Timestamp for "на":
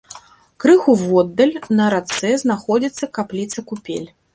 1.77-1.93